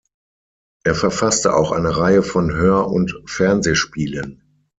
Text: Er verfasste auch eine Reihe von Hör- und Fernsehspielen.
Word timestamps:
Er 0.83 0.95
verfasste 0.95 1.53
auch 1.55 1.71
eine 1.71 1.95
Reihe 1.95 2.23
von 2.23 2.51
Hör- 2.51 2.87
und 2.87 3.15
Fernsehspielen. 3.27 4.41